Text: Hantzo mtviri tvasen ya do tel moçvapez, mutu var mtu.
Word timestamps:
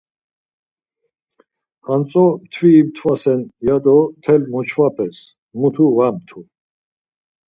Hantzo 1.87 2.23
mtviri 2.43 2.81
tvasen 2.95 3.41
ya 3.67 3.75
do 3.85 3.97
tel 4.23 4.41
moçvapez, 4.51 5.17
mutu 5.59 5.85
var 5.97 6.11
mtu. 6.17 6.39